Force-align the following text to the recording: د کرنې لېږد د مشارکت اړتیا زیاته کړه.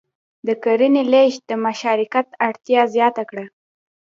د 0.47 0.49
کرنې 0.63 1.03
لېږد 1.11 1.41
د 1.49 1.51
مشارکت 1.65 2.27
اړتیا 2.47 2.81
زیاته 2.95 3.23
کړه. 3.29 3.45